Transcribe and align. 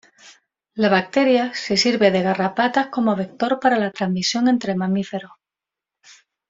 La 0.73 0.89
bacteria 0.89 1.53
se 1.53 1.77
sirve 1.77 2.09
de 2.09 2.23
garrapatas 2.23 2.87
como 2.87 3.15
vector 3.15 3.59
para 3.59 3.77
la 3.77 3.91
transmisión 3.91 4.47
entre 4.47 4.73
mamíferos. 4.73 5.33